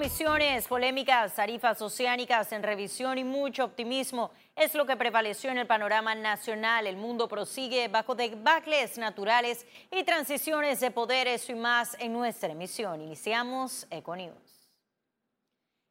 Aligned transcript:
Comisiones, 0.00 0.66
polémicas, 0.66 1.34
tarifas 1.34 1.82
oceánicas 1.82 2.50
en 2.52 2.62
revisión 2.62 3.18
y 3.18 3.22
mucho 3.22 3.66
optimismo 3.66 4.30
es 4.56 4.74
lo 4.74 4.86
que 4.86 4.96
prevaleció 4.96 5.50
en 5.50 5.58
el 5.58 5.66
panorama 5.66 6.14
nacional. 6.14 6.86
El 6.86 6.96
mundo 6.96 7.28
prosigue 7.28 7.86
bajo 7.88 8.14
debacles 8.14 8.96
naturales 8.96 9.66
y 9.90 10.02
transiciones 10.02 10.80
de 10.80 10.90
poder, 10.90 11.28
eso 11.28 11.52
y 11.52 11.56
más 11.56 11.98
en 11.98 12.14
nuestra 12.14 12.50
emisión. 12.50 13.02
Iniciamos 13.02 13.86
Econews. 13.90 14.70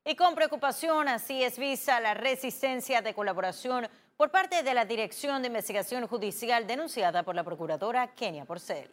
Y 0.04 0.16
con 0.16 0.34
preocupación 0.34 1.08
así 1.08 1.44
es 1.44 1.60
vista 1.60 2.00
la 2.00 2.16
resistencia 2.16 3.04
de 3.04 3.14
colaboración 3.14 3.88
por 4.18 4.32
parte 4.32 4.64
de 4.64 4.74
la 4.74 4.86
Dirección 4.86 5.44
de 5.44 5.50
Investigación 5.50 6.08
Judicial 6.08 6.66
denunciada 6.66 7.22
por 7.22 7.36
la 7.36 7.44
Procuradora 7.44 8.08
Kenia 8.16 8.46
Porcel 8.46 8.90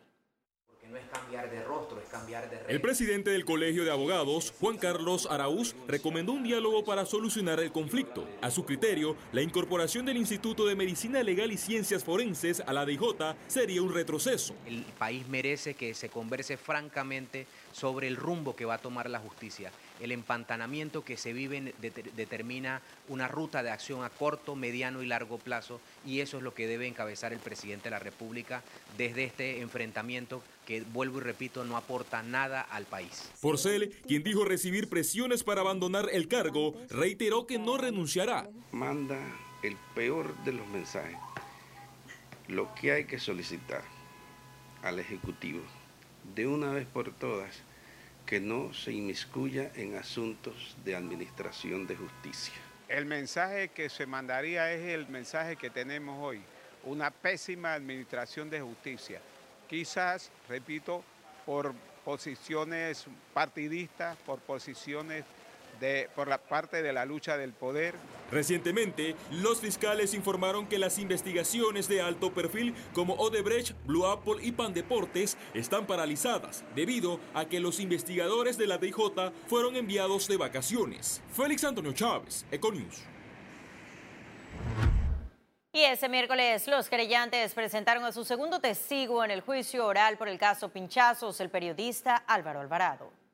no 0.91 0.97
es 0.97 1.05
cambiar 1.07 1.51
de 1.51 1.63
rostro, 1.65 2.01
es 2.01 2.09
cambiar 2.09 2.49
de 2.49 2.61
El 2.69 2.81
presidente 2.81 3.31
del 3.31 3.45
Colegio 3.45 3.85
de 3.85 3.91
Abogados, 3.91 4.53
Juan 4.61 4.77
Carlos 4.77 5.27
Araúz, 5.31 5.75
recomendó 5.89 6.33
un 6.33 6.45
diálogo 6.45 6.85
para 6.85 7.07
solucionar 7.07 7.61
el 7.61 7.73
conflicto. 7.73 8.27
A 8.41 8.51
su 8.51 8.65
criterio, 8.65 9.17
la 9.33 9.43
incorporación 9.43 10.07
del 10.07 10.17
Instituto 10.17 10.67
de 10.67 10.77
Medicina 10.77 11.23
Legal 11.23 11.51
y 11.51 11.57
Ciencias 11.57 12.05
Forenses 12.05 12.61
a 12.61 12.73
la 12.73 12.85
DJ 12.85 13.37
sería 13.49 13.83
un 13.83 13.93
retroceso. 13.93 14.55
El 14.67 14.85
país 14.99 15.27
merece 15.29 15.75
que 15.75 15.95
se 15.95 16.09
converse 16.09 16.57
francamente 16.57 17.47
sobre 17.77 18.09
el 18.09 18.17
rumbo 18.17 18.57
que 18.57 18.65
va 18.65 18.75
a 18.75 18.79
tomar 18.79 19.11
la 19.11 19.19
justicia. 19.19 19.71
El 20.01 20.11
empantanamiento 20.11 21.05
que 21.05 21.19
se 21.19 21.35
vive 21.35 21.75
determina 22.17 22.81
una 23.09 23.29
ruta 23.29 23.63
de 23.63 23.71
acción 23.71 24.03
a 24.03 24.09
corto, 24.09 24.57
mediano 24.57 25.03
y 25.03 25.07
largo 25.07 25.37
plazo 25.37 25.81
y 26.07 26.21
eso 26.21 26.39
es 26.39 26.43
lo 26.43 26.55
que 26.55 26.67
debe 26.67 26.87
encabezar 26.87 27.35
el 27.35 27.39
presidente 27.39 27.85
de 27.85 27.91
la 27.91 27.99
República 27.99 28.63
desde 28.97 29.25
este 29.25 29.61
enfrentamiento 29.61 30.43
que, 30.67 30.81
vuelvo 30.81 31.19
y 31.19 31.23
repito, 31.23 31.65
no 31.65 31.77
aporta 31.77 32.23
nada 32.23 32.63
al 32.63 32.87
país. 32.87 33.31
Porcel, 33.43 33.95
quien 34.07 34.23
dijo 34.23 34.45
recibir 34.45 34.89
presiones 34.89 35.45
para 35.45 35.61
abandonar 35.61 36.09
el 36.11 36.29
cargo, 36.29 36.75
reiteró 36.89 37.47
que 37.47 37.59
no 37.59 37.77
renunciará. 37.77 38.49
Manda 38.73 39.19
el 39.63 39.77
peor 39.95 40.35
de 40.45 40.53
los 40.55 40.67
mensajes. 40.69 41.19
Lo 42.49 42.75
que 42.75 42.93
hay 42.93 43.05
que 43.05 43.19
solicitar 43.19 43.83
al 44.83 44.99
Ejecutivo, 44.99 45.61
de 46.35 46.47
una 46.47 46.73
vez 46.73 46.87
por 46.87 47.13
todas, 47.13 47.63
que 48.27 48.41
no 48.41 48.75
se 48.75 48.93
inmiscuya 48.93 49.71
en 49.75 49.97
asuntos 49.97 50.77
de 50.85 50.97
administración 50.97 51.87
de 51.87 51.97
justicia. 51.97 52.55
El 52.89 53.07
mensaje 53.07 53.69
que 53.69 53.89
se 53.89 54.07
mandaría 54.07 54.73
es 54.73 54.87
el 54.89 55.09
mensaje 55.09 55.57
que 55.57 55.71
tenemos 55.71 56.23
hoy, 56.23 56.41
una 56.85 57.11
pésima 57.11 57.75
administración 57.75 58.51
de 58.51 58.61
justicia 58.61 59.21
quizás, 59.67 60.31
repito, 60.49 61.03
por 61.45 61.75
posiciones 62.05 63.07
partidistas, 63.35 64.17
por 64.19 64.39
posiciones 64.41 65.25
de, 65.81 66.09
por 66.15 66.29
la 66.29 66.39
parte 66.39 66.83
de 66.83 66.93
la 66.93 67.05
lucha 67.05 67.37
del 67.37 67.53
poder. 67.53 67.95
Recientemente, 68.31 69.15
los 69.31 69.61
fiscales 69.61 70.15
informaron 70.15 70.67
que 70.67 70.79
las 70.79 70.99
investigaciones 70.99 71.89
de 71.89 72.01
alto 72.01 72.33
perfil 72.33 72.75
como 72.93 73.15
Odebrecht, 73.15 73.75
Blue 73.85 74.07
Apple 74.07 74.37
y 74.43 74.53
Pan 74.53 74.75
Deportes 74.75 75.37
están 75.55 75.87
paralizadas 75.87 76.65
debido 76.75 77.21
a 77.35 77.45
que 77.45 77.61
los 77.61 77.81
investigadores 77.81 78.59
de 78.59 78.67
la 78.67 78.79
DJ 78.79 79.33
fueron 79.47 79.77
enviados 79.77 80.29
de 80.29 80.37
vacaciones. 80.37 81.23
Félix 81.33 81.65
Antonio 81.65 81.93
Chávez, 81.93 82.45
Econius. 82.51 83.03
Y 85.73 85.83
ese 85.83 86.09
miércoles 86.09 86.67
los 86.69 86.89
querellantes 86.89 87.53
presentaron 87.53 88.03
a 88.05 88.13
su 88.13 88.25
segundo 88.25 88.61
testigo 88.61 89.23
en 89.23 89.31
el 89.31 89.43
juicio 89.43 89.85
oral 89.87 90.17
por 90.17 90.27
el 90.27 90.39
caso 90.39 90.71
Pinchazos, 90.71 91.39
el 91.41 91.51
periodista 91.51 92.17
Álvaro 92.27 92.61
Alvarado. 92.61 93.26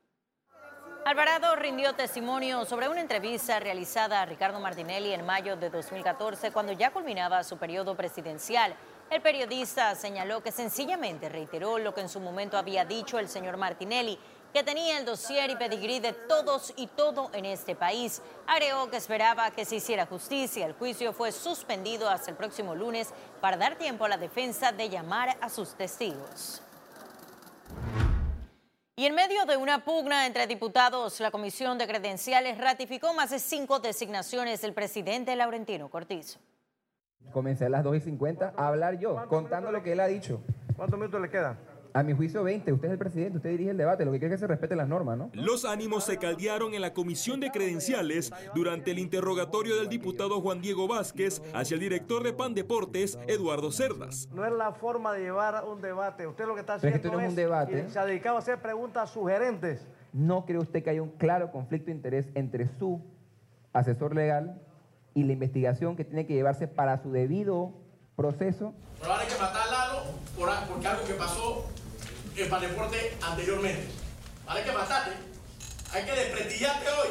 Alvarado 1.05 1.53
rindió 1.57 1.93
testimonio 1.93 2.63
sobre 2.63 2.87
una 2.87 3.01
entrevista 3.01 3.59
realizada 3.59 4.21
a 4.21 4.25
Ricardo 4.25 4.61
Martinelli 4.61 5.11
en 5.11 5.25
mayo 5.25 5.57
de 5.57 5.69
2014 5.69 6.51
cuando 6.51 6.71
ya 6.71 6.91
culminaba 6.91 7.43
su 7.43 7.57
periodo 7.57 7.93
presidencial. 7.93 8.73
El 9.09 9.21
periodista 9.21 9.95
señaló 9.95 10.41
que 10.41 10.53
sencillamente 10.53 11.27
reiteró 11.27 11.77
lo 11.77 11.93
que 11.93 11.99
en 11.99 12.07
su 12.07 12.21
momento 12.21 12.57
había 12.57 12.85
dicho 12.85 13.19
el 13.19 13.27
señor 13.27 13.57
Martinelli 13.57 14.17
que 14.53 14.63
tenía 14.63 14.97
el 14.97 15.03
dossier 15.03 15.49
y 15.49 15.57
pedigrí 15.57 15.99
de 15.99 16.13
todos 16.13 16.71
y 16.77 16.87
todo 16.87 17.31
en 17.33 17.43
este 17.43 17.75
país. 17.75 18.21
Agregó 18.47 18.89
que 18.89 18.95
esperaba 18.95 19.51
que 19.51 19.65
se 19.65 19.75
hiciera 19.75 20.05
justicia. 20.05 20.65
El 20.65 20.73
juicio 20.73 21.11
fue 21.11 21.33
suspendido 21.33 22.09
hasta 22.09 22.31
el 22.31 22.37
próximo 22.37 22.75
lunes 22.75 23.13
para 23.41 23.57
dar 23.57 23.75
tiempo 23.75 24.05
a 24.05 24.09
la 24.09 24.17
defensa 24.17 24.71
de 24.71 24.87
llamar 24.87 25.35
a 25.41 25.49
sus 25.49 25.75
testigos. 25.75 26.61
Y 28.95 29.07
en 29.07 29.15
medio 29.15 29.47
de 29.47 29.57
una 29.57 29.83
pugna 29.83 30.27
entre 30.27 30.45
diputados, 30.45 31.19
la 31.19 31.31
Comisión 31.31 31.79
de 31.79 31.87
Credenciales 31.87 32.59
ratificó 32.59 33.11
más 33.15 33.31
de 33.31 33.39
cinco 33.39 33.79
designaciones 33.79 34.61
del 34.61 34.73
presidente 34.73 35.35
Laurentino 35.35 35.89
Cortizo. 35.89 36.39
Comencé 37.31 37.65
a 37.65 37.69
las 37.69 37.83
2 37.83 37.97
y 37.97 37.99
50 38.01 38.53
a 38.55 38.67
hablar 38.67 38.99
yo, 38.99 39.27
contando 39.29 39.71
lo 39.71 39.81
que 39.81 39.93
él 39.93 39.99
ha 39.99 40.05
dicho. 40.05 40.41
¿Cuántos 40.75 40.99
minutos 40.99 41.19
le 41.21 41.31
quedan? 41.31 41.57
A 41.95 42.01
mi 42.01 42.13
juicio 42.13 42.43
20, 42.43 42.73
usted 42.73 42.87
es 42.87 42.91
el 42.93 42.97
presidente, 42.97 43.37
usted 43.37 43.51
dirige 43.51 43.69
el 43.69 43.77
debate, 43.77 44.03
lo 44.03 44.11
que 44.11 44.17
quiere 44.17 44.33
es 44.33 44.39
que 44.39 44.45
se 44.45 44.47
respeten 44.47 44.79
las 44.79 44.87
normas, 44.87 45.15
¿no? 45.15 45.29
Los 45.33 45.63
ánimos 45.63 46.05
se 46.05 46.17
caldearon 46.17 46.73
en 46.73 46.81
la 46.81 46.91
comisión 46.91 47.39
de 47.39 47.51
credenciales 47.51 48.33
durante 48.55 48.89
el 48.89 48.97
interrogatorio 48.97 49.75
del 49.75 49.89
diputado 49.89 50.41
Juan 50.41 50.59
Diego 50.59 50.87
Vázquez 50.87 51.43
hacia 51.53 51.75
el 51.75 51.81
director 51.81 52.23
de 52.23 52.33
PAN 52.33 52.55
Deportes, 52.55 53.19
Eduardo 53.27 53.71
Cerdas. 53.71 54.27
No 54.33 54.43
es 54.43 54.51
la 54.53 54.71
forma 54.71 55.13
de 55.13 55.21
llevar 55.21 55.63
un 55.65 55.81
debate, 55.81 56.25
usted 56.25 56.47
lo 56.47 56.55
que 56.55 56.61
está 56.61 56.75
haciendo 56.75 56.97
es, 56.97 57.01
que 57.03 57.07
es, 57.09 57.29
un 57.29 57.35
debate. 57.35 57.87
se 57.87 57.99
ha 57.99 58.05
dedicado 58.07 58.37
a 58.37 58.39
hacer 58.39 58.59
preguntas 58.59 59.11
sugerentes. 59.11 59.85
¿No 60.13 60.47
cree 60.47 60.57
usted 60.57 60.83
que 60.83 60.89
hay 60.89 60.99
un 60.99 61.11
claro 61.11 61.51
conflicto 61.51 61.87
de 61.87 61.91
interés 61.91 62.27
entre 62.33 62.69
su 62.79 63.01
asesor 63.71 64.15
legal 64.15 64.59
y 65.13 65.25
la 65.25 65.33
investigación 65.33 65.95
que 65.95 66.05
tiene 66.05 66.25
que 66.25 66.33
llevarse 66.33 66.67
para 66.67 66.97
su 67.03 67.11
debido 67.11 67.71
proceso? 68.15 68.73
Pero 68.99 69.11
ahora 69.11 69.23
hay 69.23 69.29
que 69.29 69.39
matar 69.39 69.63
por, 70.35 70.49
porque 70.67 70.87
algo 70.87 71.05
que 71.05 71.13
pasó 71.13 71.62
en 72.35 72.49
Paneporte 72.49 72.97
anteriormente. 73.21 73.87
Hay 74.47 74.63
que 74.63 74.71
matarte, 74.71 75.11
hay 75.91 76.05
que 76.05 76.11
desprestillarte 76.11 76.85
hoy, 76.87 77.09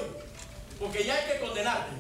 porque 0.81 1.05
ya 1.05 1.15
hay 1.15 1.33
que 1.33 1.45
condenarte. 1.45 1.93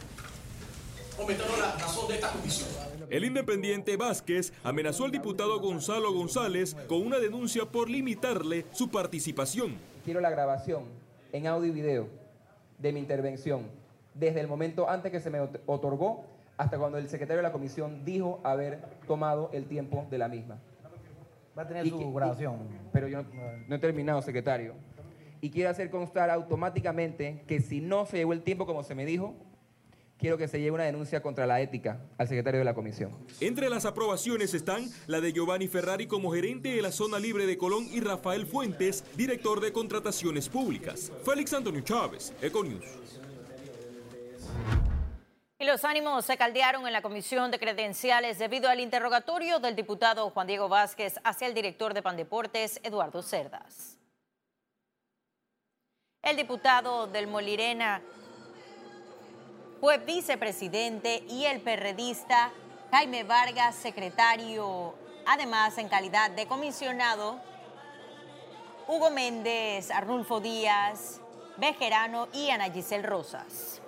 Cometieron 1.17 1.61
la 1.61 1.73
razón 1.73 2.09
de 2.09 2.15
esta 2.15 2.31
comisión. 2.31 2.69
El 3.11 3.25
independiente 3.25 3.97
Vázquez 3.97 4.53
amenazó 4.65 5.05
al 5.05 5.11
diputado 5.11 5.61
Gonzalo 5.61 6.13
González 6.13 6.75
con 6.89 7.07
una 7.07 7.19
denuncia 7.19 7.67
por 7.67 7.91
limitarle 7.91 8.65
su 8.73 8.91
participación. 8.91 9.77
Quiero 10.05 10.21
la 10.21 10.31
grabación 10.31 10.85
en 11.33 11.47
audio 11.47 11.69
y 11.69 11.73
video 11.73 12.09
de 12.79 12.93
mi 12.93 13.01
intervención, 13.01 13.69
desde 14.15 14.41
el 14.41 14.49
momento 14.49 14.89
antes 14.89 15.13
que 15.13 15.21
se 15.21 15.31
me 15.31 15.41
otorgó 15.67 16.25
hasta 16.57 16.79
cuando 16.79 16.99
el 16.99 17.09
secretario 17.09 17.39
de 17.39 17.43
la 17.43 17.53
comisión 17.53 18.05
dijo 18.05 18.41
haber 18.45 18.81
tomado 19.07 19.51
el 19.53 19.67
tiempo 19.67 20.07
de 20.11 20.19
la 20.19 20.29
misma. 20.29 20.59
Va 21.57 21.63
a 21.63 21.69
tener 21.69 21.89
su 21.89 22.13
grabación. 22.13 22.69
pero 22.93 23.09
yo 23.09 23.23
no, 23.69 23.77
he 23.77 23.79
terminado, 23.79 24.23
secretario. 24.23 24.75
Y 25.41 25.51
quiero 25.51 25.71
hacer 25.71 25.91
constar 25.91 26.31
automáticamente 26.31 27.43
que 27.47 27.61
si 27.61 27.81
no 27.81 28.07
se 28.07 28.19
llevó 28.19 28.33
el 28.33 28.43
tiempo 28.43 28.65
como 28.65 28.83
se 28.85 28.95
me 28.95 29.05
dijo, 29.05 29.35
quiero 30.17 30.39
que 30.39 30.47
se 30.47 30.61
lleve 30.61 30.71
una 30.71 30.85
denuncia 30.85 31.21
contra 31.21 31.47
la 31.47 31.61
ética 31.61 32.01
al 32.17 32.29
secretario 32.29 32.61
de 32.61 32.65
la 32.65 32.75
comisión. 32.75 33.11
Entre 33.41 33.69
las 33.69 33.85
aprobaciones 33.85 34.55
están 34.55 34.89
la 35.09 35.21
de 35.21 35.33
Giovanni 35.33 35.67
Ferrari 35.67 36.07
como 36.07 36.31
gerente 36.31 36.69
de 36.69 36.81
la 36.81 36.93
zona 36.93 37.19
libre 37.19 37.45
de 37.45 37.59
Colón 37.59 37.87
y 37.93 38.01
Rafael 38.01 38.47
Fuentes, 38.47 39.05
director 39.17 39.61
de 39.61 39.73
contrataciones 39.73 40.49
públicas. 40.49 41.11
Félix 41.25 41.53
Antonio 41.53 41.81
Chávez, 41.81 42.33
Econius. 42.41 42.85
Y 45.63 45.65
los 45.65 45.85
ánimos 45.85 46.25
se 46.25 46.37
caldearon 46.37 46.89
en 46.89 46.93
la 46.93 47.03
comisión 47.03 47.53
de 47.53 47.61
credenciales 47.61 48.37
debido 48.37 48.69
al 48.69 48.81
interrogatorio 48.81 49.61
del 49.61 49.77
diputado 49.77 50.29
Juan 50.31 50.49
Diego 50.49 50.69
Vázquez 50.69 51.21
hacia 51.23 51.47
el 51.47 51.55
director 51.55 51.95
de 51.95 52.03
Pandeportes, 52.03 52.81
Eduardo 52.83 53.23
Cerdas. 53.23 53.97
El 56.21 56.37
diputado 56.37 57.07
del 57.07 57.29
Molirena 57.29 58.03
fue 59.81 59.99
vicepresidente 59.99 61.23
y 61.29 61.45
el 61.45 61.61
perredista 61.61 62.51
Jaime 62.91 63.23
Vargas, 63.23 63.77
secretario, 63.77 64.97
además 65.27 65.79
en 65.79 65.89
calidad 65.89 66.33
de 66.33 66.49
comisionado, 66.49 67.41
Hugo 68.89 69.13
Méndez, 69.13 69.93
Arnulfo 69.93 70.41
Díaz, 70.41 71.21
Bejerano 71.57 72.27
y 72.33 72.51
Ana 72.51 72.69
Giselle 72.69 73.07
Rosas. 73.07 73.82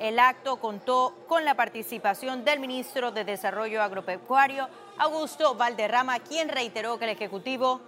El 0.00 0.18
acto 0.18 0.56
contó 0.56 1.14
con 1.28 1.44
la 1.44 1.54
participación 1.54 2.42
del 2.42 2.58
ministro 2.58 3.12
de 3.12 3.22
Desarrollo 3.22 3.82
Agropecuario, 3.82 4.66
Augusto 4.96 5.54
Valderrama, 5.56 6.20
quien 6.20 6.48
reiteró 6.48 6.98
que 6.98 7.04
el 7.04 7.10
Ejecutivo 7.10 7.82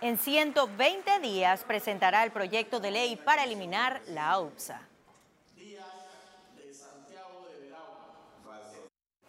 en 0.00 0.16
120 0.16 1.18
días 1.18 1.64
presentará 1.64 2.22
el 2.22 2.30
proyecto 2.30 2.78
de 2.78 2.92
ley 2.92 3.16
para 3.16 3.42
eliminar 3.42 4.00
la 4.06 4.30
AUPSA. 4.30 4.80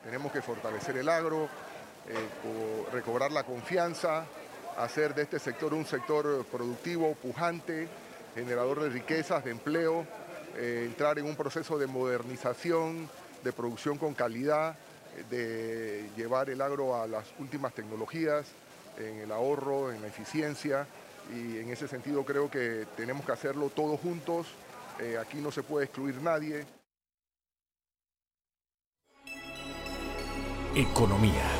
Tenemos 0.04 0.32
que 0.32 0.44
fortalecer 0.44 0.96
el 0.96 1.10
agro, 1.10 1.50
eh, 2.08 2.86
recobrar 2.94 3.32
la 3.32 3.44
confianza, 3.44 4.26
hacer 4.78 5.16
de 5.16 5.24
este 5.24 5.40
sector 5.40 5.74
un 5.74 5.88
sector 5.88 6.46
productivo, 6.46 7.16
pujante, 7.16 7.88
generador 8.36 8.82
de 8.82 8.90
riquezas, 8.90 9.44
de 9.44 9.50
empleo, 9.50 10.06
eh, 10.58 10.84
entrar 10.86 11.20
en 11.20 11.26
un 11.26 11.36
proceso 11.36 11.78
de 11.78 11.88
modernización, 11.88 13.10
de 13.44 13.52
producción 13.54 13.98
con 13.98 14.14
calidad, 14.14 14.76
de 15.30 16.10
llevar 16.16 16.50
el 16.50 16.62
agro 16.62 17.02
a 17.02 17.08
las 17.08 17.26
últimas 17.40 17.74
tecnologías, 17.74 18.48
en 18.98 19.20
el 19.20 19.32
ahorro, 19.32 19.92
en 19.92 20.02
la 20.02 20.08
eficiencia, 20.08 20.88
y 21.34 21.58
en 21.58 21.70
ese 21.70 21.88
sentido 21.88 22.24
creo 22.26 22.50
que 22.50 22.88
tenemos 22.98 23.26
que 23.26 23.32
hacerlo 23.32 23.70
todos 23.70 24.00
juntos, 24.00 24.48
eh, 25.00 25.18
aquí 25.18 25.38
no 25.38 25.52
se 25.52 25.64
puede 25.64 25.86
excluir 25.86 26.22
nadie. 26.22 26.66
Economía. 30.76 31.59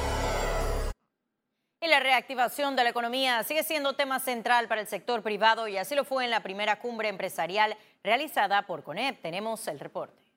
Y 1.82 1.88
la 1.88 2.02
reactivación 2.02 2.76
de 2.76 2.84
la 2.84 2.90
economía 2.90 3.42
sigue 3.44 3.64
siendo 3.64 3.94
tema 3.94 4.20
central 4.20 4.68
para 4.68 4.82
el 4.82 4.88
sector 4.88 5.24
privado 5.24 5.68
y 5.70 5.78
así 5.78 5.96
lo 5.96 6.04
fue 6.04 6.26
en 6.26 6.32
la 6.32 6.44
primera 6.44 6.80
cumbre 6.80 7.08
empresarial 7.08 7.78
realizada 8.04 8.66
por 8.68 8.84
CONEP. 8.84 9.22
Tenemos 9.22 9.66
el 9.70 9.80
reporte. 9.80 10.29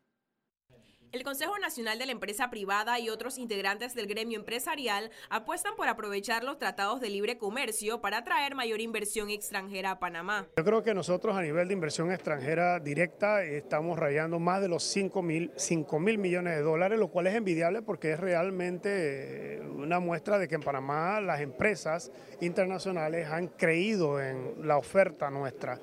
El 1.12 1.24
Consejo 1.24 1.58
Nacional 1.58 1.98
de 1.98 2.06
la 2.06 2.12
Empresa 2.12 2.48
Privada 2.48 2.98
y 2.98 3.10
otros 3.10 3.36
integrantes 3.36 3.94
del 3.94 4.06
gremio 4.06 4.38
empresarial 4.38 5.10
apuestan 5.28 5.76
por 5.76 5.86
aprovechar 5.86 6.42
los 6.42 6.56
tratados 6.56 7.02
de 7.02 7.10
libre 7.10 7.36
comercio 7.36 8.00
para 8.00 8.16
atraer 8.16 8.54
mayor 8.54 8.80
inversión 8.80 9.28
extranjera 9.28 9.90
a 9.90 9.98
Panamá. 9.98 10.46
Yo 10.56 10.64
creo 10.64 10.82
que 10.82 10.94
nosotros 10.94 11.36
a 11.36 11.42
nivel 11.42 11.68
de 11.68 11.74
inversión 11.74 12.10
extranjera 12.10 12.80
directa 12.80 13.44
estamos 13.44 13.98
rayando 13.98 14.38
más 14.38 14.62
de 14.62 14.68
los 14.68 14.84
5 14.84 15.20
mil, 15.20 15.52
mil 16.00 16.18
millones 16.18 16.56
de 16.56 16.62
dólares, 16.62 16.98
lo 16.98 17.08
cual 17.08 17.26
es 17.26 17.34
envidiable 17.34 17.82
porque 17.82 18.12
es 18.12 18.18
realmente 18.18 19.60
una 19.74 20.00
muestra 20.00 20.38
de 20.38 20.48
que 20.48 20.54
en 20.54 20.62
Panamá 20.62 21.20
las 21.20 21.42
empresas 21.42 22.10
internacionales 22.40 23.28
han 23.28 23.48
creído 23.48 24.18
en 24.18 24.66
la 24.66 24.78
oferta 24.78 25.28
nuestra. 25.28 25.78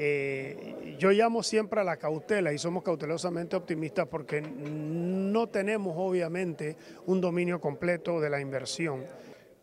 Eh, 0.00 0.96
yo 0.96 1.10
llamo 1.10 1.42
siempre 1.42 1.80
a 1.80 1.84
la 1.84 1.96
cautela 1.96 2.52
y 2.52 2.58
somos 2.58 2.84
cautelosamente 2.84 3.56
optimistas 3.56 4.06
porque 4.06 4.40
no 4.40 5.48
tenemos 5.48 5.92
obviamente 5.96 6.76
un 7.06 7.20
dominio 7.20 7.60
completo 7.60 8.20
de 8.20 8.30
la 8.30 8.40
inversión. 8.40 9.04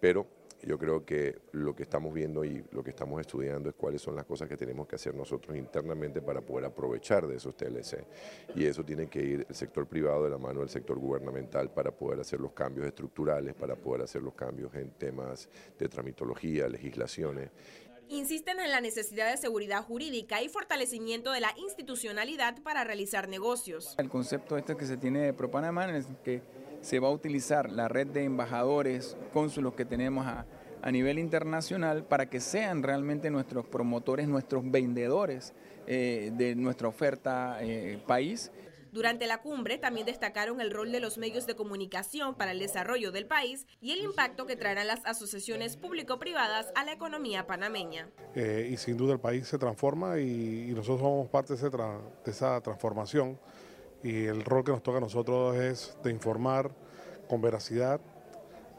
Pero 0.01 0.27
yo 0.61 0.77
creo 0.77 1.05
que 1.05 1.37
lo 1.53 1.73
que 1.73 1.83
estamos 1.83 2.13
viendo 2.13 2.43
y 2.43 2.65
lo 2.71 2.83
que 2.83 2.89
estamos 2.89 3.21
estudiando 3.21 3.69
es 3.69 3.75
cuáles 3.75 4.01
son 4.01 4.15
las 4.15 4.25
cosas 4.25 4.49
que 4.49 4.57
tenemos 4.57 4.87
que 4.87 4.95
hacer 4.95 5.15
nosotros 5.15 5.55
internamente 5.55 6.21
para 6.21 6.41
poder 6.41 6.65
aprovechar 6.65 7.27
de 7.27 7.37
esos 7.37 7.55
TLC. 7.55 8.03
Y 8.55 8.65
eso 8.65 8.83
tiene 8.83 9.07
que 9.07 9.23
ir 9.23 9.45
el 9.47 9.55
sector 9.55 9.87
privado 9.87 10.25
de 10.25 10.31
la 10.31 10.37
mano 10.37 10.59
del 10.59 10.69
sector 10.69 10.97
gubernamental 10.97 11.69
para 11.69 11.91
poder 11.91 12.19
hacer 12.19 12.41
los 12.41 12.51
cambios 12.51 12.87
estructurales, 12.87 13.53
para 13.53 13.75
poder 13.75 14.01
hacer 14.01 14.21
los 14.21 14.33
cambios 14.33 14.73
en 14.75 14.89
temas 14.91 15.47
de 15.79 15.87
tramitología, 15.87 16.67
legislaciones 16.67 17.51
insisten 18.09 18.59
en 18.59 18.71
la 18.71 18.81
necesidad 18.81 19.29
de 19.29 19.37
seguridad 19.37 19.83
jurídica 19.83 20.41
y 20.41 20.49
fortalecimiento 20.49 21.31
de 21.31 21.41
la 21.41 21.53
institucionalidad 21.57 22.61
para 22.61 22.83
realizar 22.83 23.27
negocios. 23.27 23.95
El 23.97 24.09
concepto 24.09 24.57
este 24.57 24.75
que 24.75 24.85
se 24.85 24.97
tiene 24.97 25.19
de 25.19 25.33
ProPanamá 25.33 25.95
es 25.97 26.07
que 26.23 26.41
se 26.81 26.99
va 26.99 27.07
a 27.07 27.11
utilizar 27.11 27.71
la 27.71 27.87
red 27.87 28.07
de 28.07 28.23
embajadores, 28.23 29.17
cónsulos 29.33 29.73
que 29.73 29.85
tenemos 29.85 30.25
a, 30.27 30.45
nivel 30.91 31.17
internacional 31.17 32.03
para 32.03 32.29
que 32.29 32.39
sean 32.39 32.83
realmente 32.83 33.31
nuestros 33.31 33.65
promotores, 33.65 34.27
nuestros 34.27 34.69
vendedores 34.69 35.51
eh, 35.87 36.29
de 36.35 36.53
nuestra 36.53 36.87
oferta 36.87 37.57
eh, 37.59 37.99
país 38.05 38.51
durante 38.95 39.27
la 39.27 39.41
cumbre 39.41 39.77
también 39.77 40.05
destacaron 40.05 40.61
el 40.61 40.71
rol 40.71 40.89
de 40.89 41.01
los 41.01 41.17
medios 41.17 41.45
de 41.45 41.53
comunicación 41.53 42.33
para 42.33 42.51
el 42.51 42.59
desarrollo 42.59 43.11
del 43.11 43.27
país 43.27 43.67
y 43.81 43.91
el 43.91 43.99
impacto 43.99 44.45
que 44.45 44.55
traerán 44.55 44.87
las 44.87 45.05
asociaciones 45.05 45.75
público-privadas 45.75 46.71
a 46.75 46.85
la 46.85 46.93
economía 46.93 47.45
panameña. 47.45 48.09
Eh, 48.35 48.69
y 48.71 48.77
sin 48.77 48.95
duda 48.95 49.11
el 49.11 49.19
país 49.19 49.49
se 49.49 49.57
transforma 49.57 50.17
y, 50.21 50.73
nosotros 50.73 51.01
somos 51.01 51.27
parte 51.27 51.55
de, 51.55 52.31
esa 52.31 52.61
transformación 52.61 53.37
y 54.01 54.27
el 54.27 54.45
rol 54.45 54.63
que 54.63 54.71
nos 54.71 54.81
toca 54.81 54.99
a 54.99 55.01
nosotros 55.01 55.57
es 55.57 55.97
de 56.01 56.11
informar 56.11 56.71
con 57.27 57.41
veracidad, 57.41 57.99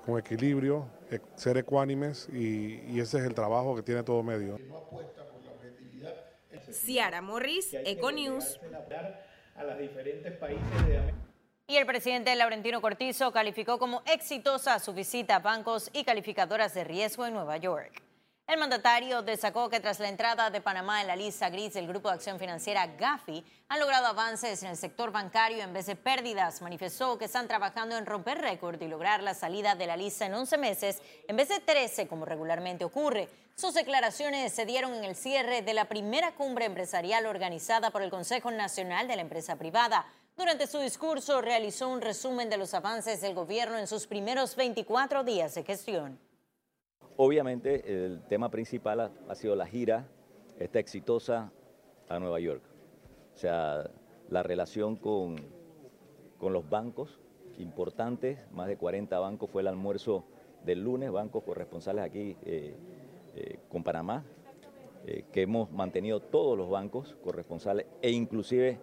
con 0.06 0.18
equilibrio, 0.18 0.86
eh, 1.10 1.20
ser 1.34 1.58
ecuánimes 1.58 2.26
y, 2.32 2.80
y 2.88 3.00
ese 3.00 3.18
es 3.18 3.24
el 3.24 3.34
trabajo 3.34 3.76
que 3.76 3.82
tiene 3.82 4.02
todo 4.02 4.22
medio. 4.22 4.58
Ciara 6.72 7.20
Morris, 7.20 7.74
Econews 7.84 8.58
a 9.58 9.64
los 9.64 9.78
diferentes 9.78 10.32
países 10.38 10.86
de 10.86 10.98
América. 10.98 11.18
Y 11.68 11.76
el 11.76 11.86
presidente 11.86 12.34
Laurentino 12.36 12.80
Cortizo 12.80 13.32
calificó 13.32 13.78
como 13.78 14.02
exitosa 14.06 14.78
su 14.78 14.94
visita 14.94 15.36
a 15.36 15.40
bancos 15.40 15.90
y 15.92 16.04
calificadoras 16.04 16.74
de 16.74 16.84
riesgo 16.84 17.26
en 17.26 17.34
Nueva 17.34 17.56
York. 17.56 18.05
El 18.48 18.60
mandatario 18.60 19.22
destacó 19.22 19.68
que 19.68 19.80
tras 19.80 19.98
la 19.98 20.08
entrada 20.08 20.50
de 20.50 20.60
Panamá 20.60 21.00
en 21.00 21.08
la 21.08 21.16
lista 21.16 21.50
gris 21.50 21.74
del 21.74 21.88
Grupo 21.88 22.08
de 22.08 22.14
Acción 22.14 22.38
Financiera 22.38 22.86
GAFI, 22.86 23.44
han 23.68 23.80
logrado 23.80 24.06
avances 24.06 24.62
en 24.62 24.70
el 24.70 24.76
sector 24.76 25.10
bancario 25.10 25.64
en 25.64 25.72
vez 25.72 25.86
de 25.86 25.96
pérdidas. 25.96 26.62
Manifestó 26.62 27.18
que 27.18 27.24
están 27.24 27.48
trabajando 27.48 27.96
en 27.96 28.06
romper 28.06 28.38
récord 28.38 28.80
y 28.80 28.86
lograr 28.86 29.20
la 29.24 29.34
salida 29.34 29.74
de 29.74 29.88
la 29.88 29.96
lista 29.96 30.26
en 30.26 30.34
11 30.34 30.58
meses 30.58 31.02
en 31.26 31.34
vez 31.34 31.48
de 31.48 31.58
13 31.58 32.06
como 32.06 32.24
regularmente 32.24 32.84
ocurre. 32.84 33.28
Sus 33.56 33.74
declaraciones 33.74 34.52
se 34.52 34.64
dieron 34.64 34.94
en 34.94 35.02
el 35.02 35.16
cierre 35.16 35.62
de 35.62 35.74
la 35.74 35.86
primera 35.86 36.30
cumbre 36.36 36.66
empresarial 36.66 37.26
organizada 37.26 37.90
por 37.90 38.02
el 38.02 38.10
Consejo 38.10 38.52
Nacional 38.52 39.08
de 39.08 39.16
la 39.16 39.22
Empresa 39.22 39.56
Privada. 39.56 40.06
Durante 40.36 40.68
su 40.68 40.78
discurso 40.78 41.40
realizó 41.40 41.88
un 41.88 42.00
resumen 42.00 42.48
de 42.48 42.58
los 42.58 42.74
avances 42.74 43.20
del 43.20 43.34
gobierno 43.34 43.76
en 43.76 43.88
sus 43.88 44.06
primeros 44.06 44.54
24 44.54 45.24
días 45.24 45.56
de 45.56 45.64
gestión. 45.64 46.25
Obviamente 47.18 48.04
el 48.04 48.22
tema 48.28 48.50
principal 48.50 49.12
ha, 49.28 49.34
sido 49.34 49.56
la 49.56 49.66
gira, 49.66 50.06
esta 50.58 50.78
exitosa 50.78 51.50
a 52.08 52.18
Nueva 52.18 52.40
York. 52.40 52.62
O 53.34 53.38
sea, 53.38 53.90
la 54.28 54.42
relación 54.42 54.96
con, 54.96 55.36
con 56.38 56.52
los 56.52 56.68
bancos 56.68 57.18
importantes, 57.58 58.38
más 58.52 58.68
de 58.68 58.76
40 58.76 59.18
bancos 59.18 59.50
fue 59.50 59.62
el 59.62 59.68
almuerzo 59.68 60.24
del 60.64 60.82
lunes, 60.82 61.10
bancos 61.10 61.42
corresponsales 61.42 62.04
aquí 62.04 62.36
eh, 62.44 62.74
eh, 63.34 63.58
con 63.70 63.82
Panamá, 63.82 64.24
eh, 65.06 65.24
que 65.32 65.42
hemos 65.42 65.70
mantenido 65.70 66.20
todos 66.20 66.58
los 66.58 66.68
bancos 66.68 67.16
corresponsales 67.22 67.86
e 68.02 68.10
inclusive 68.10 68.78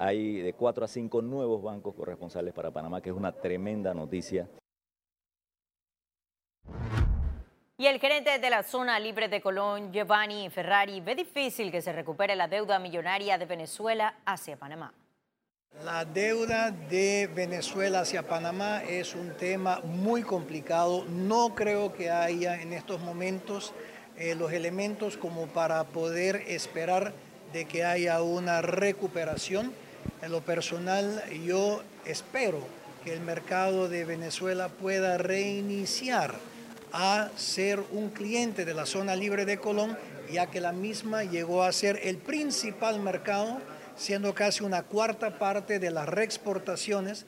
hay 0.00 0.40
de 0.40 0.52
4 0.52 0.84
a 0.84 0.88
5 0.88 1.22
nuevos 1.22 1.62
bancos 1.62 1.94
corresponsales 1.94 2.54
para 2.54 2.72
Panamá, 2.72 3.00
que 3.00 3.10
es 3.10 3.16
una 3.16 3.32
tremenda 3.32 3.94
noticia. 3.94 4.48
Y 7.80 7.86
el 7.86 8.00
gerente 8.00 8.40
de 8.40 8.50
la 8.50 8.64
zona 8.64 8.98
libre 8.98 9.28
de 9.28 9.40
Colón, 9.40 9.92
Giovanni 9.92 10.50
Ferrari, 10.50 11.00
ve 11.00 11.14
difícil 11.14 11.70
que 11.70 11.80
se 11.80 11.92
recupere 11.92 12.34
la 12.34 12.48
deuda 12.48 12.80
millonaria 12.80 13.38
de 13.38 13.46
Venezuela 13.46 14.16
hacia 14.26 14.56
Panamá. 14.56 14.92
La 15.84 16.04
deuda 16.04 16.72
de 16.72 17.30
Venezuela 17.32 18.00
hacia 18.00 18.24
Panamá 18.24 18.82
es 18.82 19.14
un 19.14 19.30
tema 19.36 19.78
muy 19.84 20.24
complicado. 20.24 21.04
No 21.04 21.54
creo 21.54 21.92
que 21.92 22.10
haya 22.10 22.60
en 22.60 22.72
estos 22.72 23.00
momentos 23.00 23.72
eh, 24.16 24.34
los 24.34 24.50
elementos 24.50 25.16
como 25.16 25.46
para 25.46 25.84
poder 25.84 26.42
esperar 26.48 27.12
de 27.52 27.66
que 27.66 27.84
haya 27.84 28.20
una 28.22 28.60
recuperación. 28.60 29.72
En 30.20 30.32
lo 30.32 30.40
personal, 30.40 31.22
yo 31.46 31.84
espero 32.04 32.58
que 33.04 33.12
el 33.12 33.20
mercado 33.20 33.88
de 33.88 34.04
Venezuela 34.04 34.68
pueda 34.68 35.16
reiniciar 35.16 36.40
a 36.92 37.30
ser 37.36 37.80
un 37.92 38.10
cliente 38.10 38.64
de 38.64 38.74
la 38.74 38.86
zona 38.86 39.14
libre 39.14 39.44
de 39.44 39.58
Colón, 39.58 39.96
ya 40.30 40.46
que 40.46 40.60
la 40.60 40.72
misma 40.72 41.24
llegó 41.24 41.62
a 41.62 41.72
ser 41.72 42.00
el 42.02 42.18
principal 42.18 43.00
mercado, 43.00 43.60
siendo 43.96 44.34
casi 44.34 44.64
una 44.64 44.82
cuarta 44.82 45.38
parte 45.38 45.78
de 45.78 45.90
las 45.90 46.08
reexportaciones. 46.08 47.26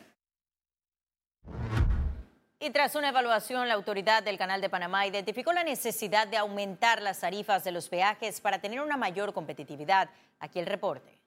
Y 2.59 2.71
tras 2.71 2.95
una 2.95 3.09
evaluación, 3.09 3.69
la 3.69 3.75
autoridad 3.75 4.23
del 4.23 4.37
Canal 4.37 4.61
de 4.61 4.69
Panamá 4.69 5.07
identificó 5.07 5.53
la 5.53 5.65
necesidad 5.65 6.27
de 6.27 6.37
aumentar 6.37 7.01
las 7.01 7.21
tarifas 7.21 7.65
de 7.65 7.73
los 7.73 7.89
peajes 7.89 8.41
para 8.41 8.61
tener 8.61 8.81
una 8.81 8.97
mayor 8.97 9.33
competitividad. 9.33 10.11
Aquí 10.39 10.59
el 10.59 10.67
reporte. 10.67 11.20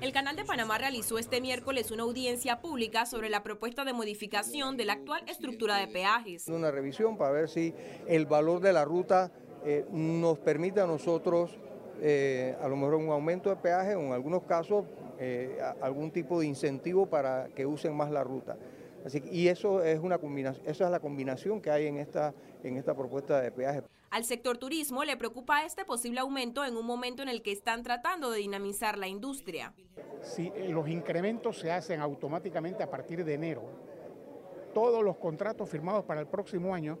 El 0.00 0.12
Canal 0.12 0.36
de 0.36 0.44
Panamá 0.44 0.78
realizó 0.78 1.18
este 1.18 1.40
miércoles 1.40 1.90
una 1.90 2.02
audiencia 2.02 2.60
pública 2.60 3.06
sobre 3.06 3.30
la 3.30 3.42
propuesta 3.42 3.84
de 3.84 3.92
modificación 3.92 4.76
de 4.76 4.84
la 4.84 4.94
actual 4.94 5.22
estructura 5.28 5.76
de 5.78 5.86
peajes. 5.86 6.48
Una 6.48 6.70
revisión 6.70 7.16
para 7.16 7.30
ver 7.30 7.48
si 7.48 7.74
el 8.06 8.26
valor 8.26 8.60
de 8.60 8.72
la 8.72 8.84
ruta 8.84 9.32
eh, 9.64 9.86
nos 9.90 10.38
permite 10.38 10.80
a 10.80 10.86
nosotros 10.86 11.58
eh, 12.00 12.56
a 12.60 12.68
lo 12.68 12.76
mejor 12.76 12.94
un 12.96 13.10
aumento 13.10 13.50
de 13.50 13.56
peaje 13.56 13.94
o 13.94 14.00
en 14.00 14.12
algunos 14.12 14.42
casos 14.44 14.84
eh, 15.18 15.58
algún 15.80 16.10
tipo 16.10 16.40
de 16.40 16.46
incentivo 16.46 17.06
para 17.06 17.48
que 17.54 17.64
usen 17.64 17.94
más 17.94 18.10
la 18.10 18.24
ruta. 18.24 18.56
Así, 19.04 19.22
y 19.30 19.48
eso 19.48 19.82
es, 19.82 20.00
una 20.00 20.18
combinación, 20.18 20.66
eso 20.66 20.84
es 20.84 20.90
la 20.90 21.00
combinación 21.00 21.60
que 21.60 21.70
hay 21.70 21.86
en 21.86 21.98
esta, 21.98 22.34
en 22.62 22.76
esta 22.78 22.94
propuesta 22.94 23.40
de 23.40 23.52
peaje. 23.52 23.82
Al 24.14 24.22
sector 24.22 24.58
turismo 24.58 25.02
le 25.02 25.16
preocupa 25.16 25.64
este 25.64 25.84
posible 25.84 26.20
aumento 26.20 26.64
en 26.64 26.76
un 26.76 26.86
momento 26.86 27.24
en 27.24 27.28
el 27.28 27.42
que 27.42 27.50
están 27.50 27.82
tratando 27.82 28.30
de 28.30 28.38
dinamizar 28.38 28.96
la 28.96 29.08
industria. 29.08 29.74
Si 30.20 30.52
eh, 30.54 30.68
los 30.68 30.88
incrementos 30.88 31.58
se 31.58 31.72
hacen 31.72 32.00
automáticamente 32.00 32.84
a 32.84 32.88
partir 32.88 33.24
de 33.24 33.34
enero, 33.34 33.62
todos 34.72 35.02
los 35.02 35.16
contratos 35.16 35.68
firmados 35.68 36.04
para 36.04 36.20
el 36.20 36.28
próximo 36.28 36.76
año 36.76 36.96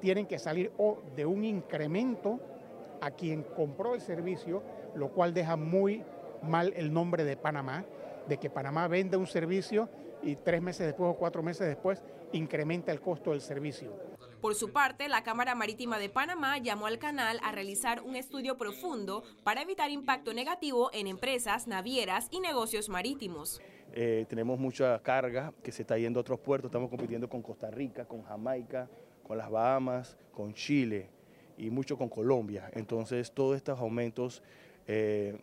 tienen 0.00 0.24
que 0.24 0.38
salir 0.38 0.72
o 0.78 1.02
de 1.14 1.26
un 1.26 1.44
incremento 1.44 2.40
a 3.02 3.10
quien 3.10 3.42
compró 3.42 3.94
el 3.94 4.00
servicio, 4.00 4.62
lo 4.94 5.10
cual 5.10 5.34
deja 5.34 5.56
muy 5.56 6.02
mal 6.40 6.72
el 6.74 6.90
nombre 6.90 7.24
de 7.24 7.36
Panamá, 7.36 7.84
de 8.26 8.38
que 8.38 8.48
Panamá 8.48 8.88
vende 8.88 9.18
un 9.18 9.26
servicio 9.26 9.90
y 10.22 10.36
tres 10.36 10.62
meses 10.62 10.86
después 10.86 11.10
o 11.10 11.18
cuatro 11.18 11.42
meses 11.42 11.68
después 11.68 12.02
incrementa 12.32 12.92
el 12.92 13.02
costo 13.02 13.32
del 13.32 13.42
servicio. 13.42 13.92
Por 14.40 14.54
su 14.54 14.72
parte, 14.72 15.10
la 15.10 15.22
Cámara 15.22 15.54
Marítima 15.54 15.98
de 15.98 16.08
Panamá 16.08 16.56
llamó 16.56 16.86
al 16.86 16.98
canal 16.98 17.38
a 17.42 17.52
realizar 17.52 18.00
un 18.02 18.16
estudio 18.16 18.56
profundo 18.56 19.22
para 19.44 19.60
evitar 19.60 19.90
impacto 19.90 20.32
negativo 20.32 20.88
en 20.94 21.08
empresas, 21.08 21.66
navieras 21.66 22.28
y 22.30 22.40
negocios 22.40 22.88
marítimos. 22.88 23.60
Eh, 23.92 24.24
tenemos 24.30 24.58
mucha 24.58 24.98
carga 25.02 25.52
que 25.62 25.72
se 25.72 25.82
está 25.82 25.98
yendo 25.98 26.20
a 26.20 26.22
otros 26.22 26.40
puertos, 26.40 26.70
estamos 26.70 26.88
compitiendo 26.88 27.28
con 27.28 27.42
Costa 27.42 27.70
Rica, 27.70 28.06
con 28.06 28.22
Jamaica, 28.22 28.88
con 29.22 29.36
las 29.36 29.50
Bahamas, 29.50 30.16
con 30.32 30.54
Chile 30.54 31.10
y 31.58 31.68
mucho 31.68 31.98
con 31.98 32.08
Colombia. 32.08 32.70
Entonces, 32.72 33.32
todos 33.32 33.58
estos 33.58 33.78
aumentos 33.78 34.42
eh, 34.86 35.36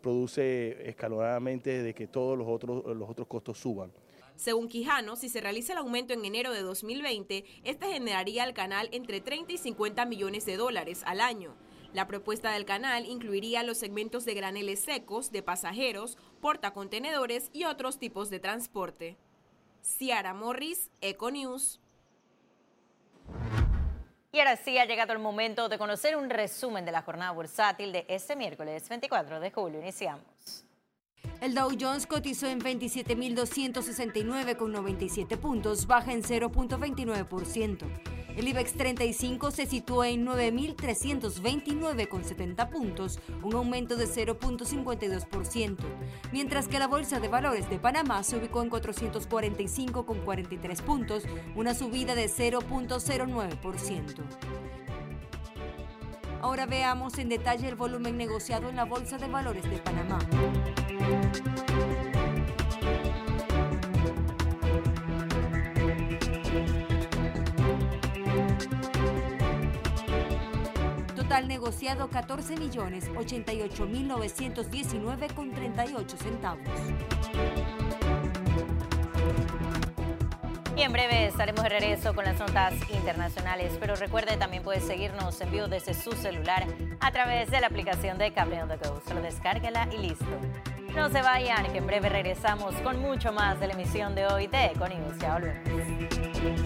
produce 0.00 0.88
escalonadamente 0.88 1.82
de 1.82 1.92
que 1.92 2.06
todos 2.06 2.38
los 2.38 2.48
otros, 2.48 2.86
los 2.96 3.10
otros 3.10 3.28
costos 3.28 3.58
suban. 3.58 3.92
Según 4.40 4.68
Quijano, 4.68 5.16
si 5.16 5.28
se 5.28 5.42
realiza 5.42 5.74
el 5.74 5.80
aumento 5.80 6.14
en 6.14 6.24
enero 6.24 6.54
de 6.54 6.62
2020, 6.62 7.44
este 7.62 7.92
generaría 7.92 8.42
al 8.42 8.54
canal 8.54 8.88
entre 8.90 9.20
30 9.20 9.52
y 9.52 9.58
50 9.58 10.06
millones 10.06 10.46
de 10.46 10.56
dólares 10.56 11.02
al 11.04 11.20
año. 11.20 11.54
La 11.92 12.06
propuesta 12.06 12.50
del 12.52 12.64
canal 12.64 13.04
incluiría 13.04 13.62
los 13.64 13.76
segmentos 13.76 14.24
de 14.24 14.32
graneles 14.32 14.80
secos, 14.80 15.30
de 15.30 15.42
pasajeros, 15.42 16.16
portacontenedores 16.40 17.50
y 17.52 17.64
otros 17.64 17.98
tipos 17.98 18.30
de 18.30 18.40
transporte. 18.40 19.18
Ciara 19.82 20.32
Morris, 20.32 20.88
Econews. 21.02 21.78
Y 24.32 24.38
ahora 24.38 24.56
sí 24.56 24.78
ha 24.78 24.86
llegado 24.86 25.12
el 25.12 25.18
momento 25.18 25.68
de 25.68 25.76
conocer 25.76 26.16
un 26.16 26.30
resumen 26.30 26.86
de 26.86 26.92
la 26.92 27.02
jornada 27.02 27.32
bursátil 27.32 27.92
de 27.92 28.06
este 28.08 28.36
miércoles 28.36 28.88
24 28.88 29.38
de 29.38 29.50
julio. 29.50 29.82
Iniciamos. 29.82 30.64
El 31.40 31.54
Dow 31.54 31.70
Jones 31.80 32.06
cotizó 32.06 32.48
en 32.48 32.60
27.269,97 32.60 35.38
puntos, 35.38 35.86
baja 35.86 36.12
en 36.12 36.22
0.29%. 36.22 37.86
El 38.36 38.46
IBEX 38.46 38.74
35 38.74 39.50
se 39.50 39.64
situó 39.64 40.04
en 40.04 40.26
9.329,70 40.26 42.68
puntos, 42.68 43.18
un 43.42 43.54
aumento 43.54 43.96
de 43.96 44.06
0.52%, 44.06 45.78
mientras 46.30 46.68
que 46.68 46.78
la 46.78 46.86
Bolsa 46.86 47.20
de 47.20 47.28
Valores 47.28 47.70
de 47.70 47.78
Panamá 47.78 48.22
se 48.22 48.36
ubicó 48.36 48.60
en 48.62 48.68
445,43 48.70 50.82
puntos, 50.82 51.22
una 51.56 51.72
subida 51.74 52.14
de 52.14 52.26
0.09%. 52.26 54.59
Ahora 56.42 56.64
veamos 56.64 57.18
en 57.18 57.28
detalle 57.28 57.68
el 57.68 57.74
volumen 57.74 58.16
negociado 58.16 58.70
en 58.70 58.76
la 58.76 58.84
Bolsa 58.84 59.18
de 59.18 59.28
Valores 59.28 59.68
de 59.68 59.76
Panamá. 59.78 60.18
Total 71.14 71.46
negociado 71.46 72.08
14 72.08 72.56
millones 72.56 73.10
88 73.16 73.86
mil 73.86 74.08
919 74.08 75.28
con 75.34 75.52
38 75.52 76.16
centavos. 76.16 76.64
Y 80.80 80.82
en 80.82 80.92
breve 80.94 81.26
estaremos 81.26 81.62
de 81.62 81.68
regreso 81.68 82.14
con 82.14 82.24
las 82.24 82.40
notas 82.40 82.72
internacionales, 82.88 83.76
pero 83.78 83.96
recuerde 83.96 84.38
también 84.38 84.62
puede 84.62 84.80
seguirnos 84.80 85.38
en 85.42 85.50
vivo 85.50 85.68
desde 85.68 85.92
su 85.92 86.12
celular 86.12 86.66
a 87.00 87.12
través 87.12 87.50
de 87.50 87.60
la 87.60 87.66
aplicación 87.66 88.16
de 88.16 88.32
Cable 88.32 88.62
on 88.62 88.68
the 88.70 88.78
Go. 88.78 88.98
Solo 89.06 89.20
descárguela 89.20 89.86
y 89.92 89.98
listo. 89.98 90.24
No 90.94 91.10
se 91.10 91.20
vayan, 91.20 91.70
que 91.70 91.78
en 91.78 91.86
breve 91.86 92.08
regresamos 92.08 92.74
con 92.76 92.98
mucho 92.98 93.30
más 93.30 93.60
de 93.60 93.66
la 93.66 93.74
emisión 93.74 94.14
de 94.14 94.24
hoy 94.24 94.46
de 94.46 94.68
Econius. 94.68 95.18
Ya 95.18 95.34
volvemos. 95.34 96.60